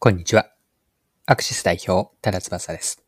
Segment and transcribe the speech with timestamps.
[0.00, 0.46] こんにちは。
[1.26, 3.02] アクシス代表、多田翼です。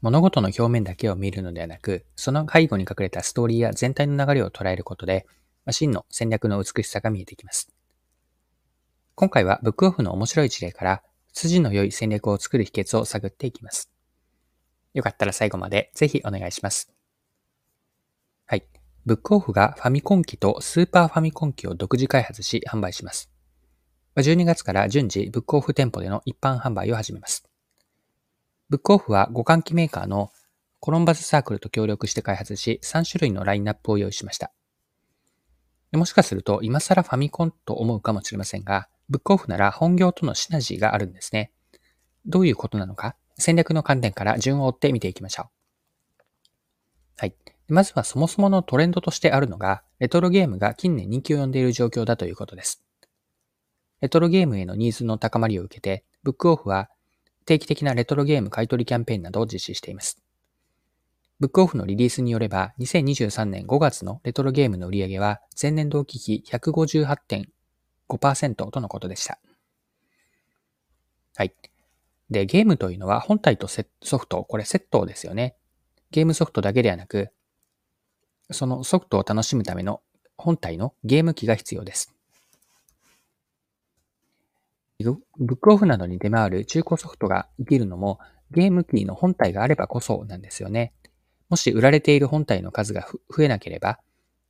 [0.00, 5.28] 物事の表面だけを見るのではなく、その背後に隠れたストーリーや全体の流れを捉えることで、
[5.70, 7.72] 真の戦略の美しさが見えてきます。
[9.14, 13.92] 今回はブックオフの面白い事例から、筋の良い戦略を作る秘訣を探っていきます。
[14.92, 16.92] よかったら最後までぜひお願いします。
[18.46, 18.66] はい。
[19.06, 23.33] ブックオフがファミコン機とスーパーファミコン機を独自開発し販売します。
[24.16, 27.44] 12月から順次ブックオフ店舗での一般販売を始めます。
[28.68, 30.30] ブックオフは互換機メーカーの
[30.80, 34.52] コロンバスサークルと協力して開発し3種類のラインナップを用意しました。
[35.92, 41.52] もしかすると今更ファミコンと思うかもしれませんが、ブックオフなら本業とのシナジーがあるんですね。
[42.26, 45.46] どういうことなのか、戦略の観点から順を追って見ていきましょう。
[47.16, 47.34] はい。
[47.68, 52.83] まずはそもそものトレンドとしてあるのが、レトロゲームが近年人気を呼んでいる状況だということです。
[54.04, 56.90] レトロゲームへのニーズの高まりを受けて、ブックオフは
[57.46, 60.22] 定期的なレトロゲーム買取キャンペーンなどを実施しています。
[61.40, 69.38] ブックオフのリリースによれば、2023年5月のレトロゲームの売り上げは前年同期比158.5%とのことでした。
[71.34, 71.54] はい。
[72.28, 73.84] で、ゲームというのは本体とソ
[74.18, 75.56] フト、これセットですよね。
[76.10, 77.30] ゲームソフトだけではなく、
[78.50, 80.02] そのソフトを楽しむための
[80.36, 82.14] 本体のゲーム機が必要です。
[85.00, 90.92] ブックオフなどに出回る中古ソフトが生きるのもゲーム機の本体があればこそなんですよね。
[91.48, 93.98] もし売られている本体の数が増えなければ、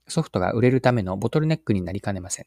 [0.06, 2.47] ソフトが売れるためのボトルネックになりかねません。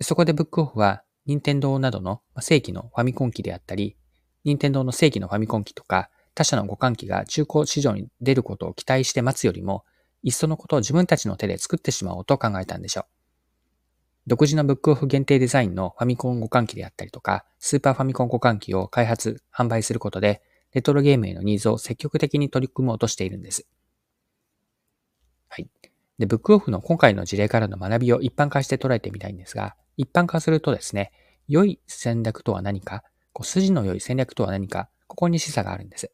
[0.00, 3.96] そこでブックオフは、任天堂などの正規のファミコン機であったり、
[4.44, 9.84] 任天堂の正規のファミコン機とか、他社の互換機が中古市場に出ることを期待して待つよりも、
[10.22, 13.19] いっそのことを自分たちの手で作ってしまおうと考えたんでしょう。
[14.26, 23.66] 独自のブックオフ限定デザインのファミコン互換機であったりとか、スーパーファミコン互換機を開発、販売することで、レトロゲームへのニーズを積極的に取り組もうとしているんです。
[25.48, 25.68] はい。
[26.18, 31.12] で、ブックオフの今回の事例からの学びを一般化して捉えてみたいんですが、一般化するとですね、
[31.48, 33.02] 良い戦略とは何か、
[33.32, 36.12] こう筋の良い戦略とは何か、ここに示唆があるんです。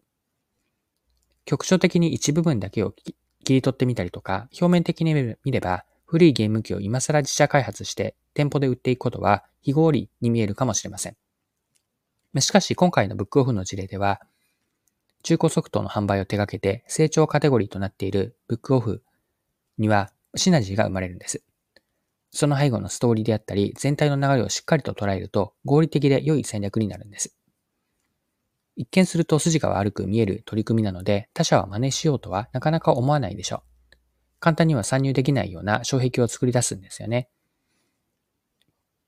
[1.44, 3.14] 局所的に一部分だけを切
[3.54, 11.16] り取ってみたりとか、表面的に見れば、古いゲーム機を今更自社開発して店舗で売っていくことは非合理に見えるかもしれません。
[12.40, 14.20] しかし今回のブックオフの事例では、
[15.22, 19.02] 中古ソフトの販売を手掛けて成長カテゴリーとなっているブックオフ
[19.78, 21.42] にはシナジーが生まれるんです。
[22.30, 27.34] その背後のストーリーであったり、全体の流れをしっかりと捉えると合理的で良い戦略になるんです。
[28.76, 33.75] 一見すると筋が悪く見える取り組みなので、他者は真似しようとはなかなか思わないでしょう。
[34.46, 37.28] 簡単には参入できないような障壁を作り出すんですよね。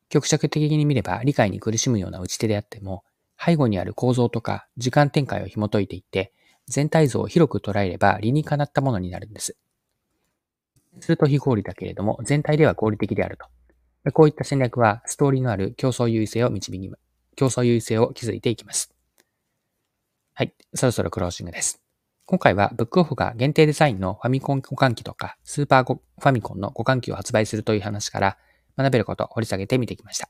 [0.09, 3.05] 局所的に見れば理解に苦しむような打ち手であっても、
[3.39, 6.33] 背後にある構造とか時間展開を紐解いていって、
[6.67, 9.57] 全体像を広く捉えれば理にかなったものになるんです。
[10.99, 13.39] すると非合理だけれども、全体では合理的である
[14.05, 14.11] と。
[14.11, 16.91] こういった戦略は、ストーリーのある競争優位性を導き、
[17.37, 18.93] 競争優位性を築いていきます。
[20.35, 20.53] はい。
[20.75, 21.88] そろそろクロージングです。
[22.31, 28.37] 今回はブックオフが限定デザインのファミコン互換機とかスーパーファミコンの互換機を発売するという話から
[28.77, 30.29] 学べることを掘り下げてみてきました。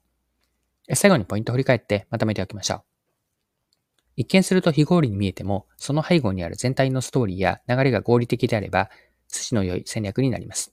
[0.94, 2.82] 最後にポイントを振り返ってまとめておきましょう。
[4.14, 8.91] 一見すると非合理に見えても、その背後にある全体のストーリーや流れが合理的であれば、
[9.26, 10.72] 筋の良い戦略になります。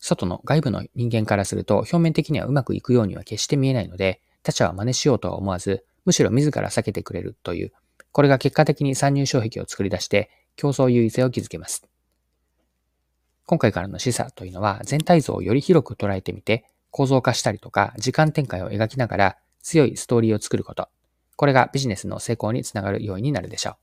[0.00, 7.72] 外の外部の人間からすると表面的にはうまくいくようには決して見えないので、他者は真似しようとは思わず、むしろ自ら避けてくれるという
[8.12, 11.86] これが結果的に参入障壁を作り出して競争優位性を築けます。
[13.46, 20.88] 今回からの示唆というのは全体像をより広く捉えてみて構造化したりとか時間展開を描きながら強いストーリーを作ること。
[21.36, 23.74] これがビジネスの成功につながる要因になるでしょう。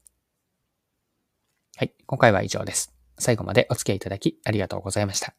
[1.77, 1.93] はい。
[2.05, 2.93] 今回は以上です。
[3.19, 5.33] 最後までお付き合いいただきありがとうございました。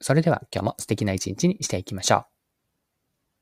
[0.00, 2.35] それでは今日も素敵な一日にしていきましょう。